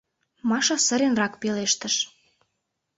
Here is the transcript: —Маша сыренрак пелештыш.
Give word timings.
—Маша 0.49 0.77
сыренрак 0.85 1.33
пелештыш. 1.41 1.95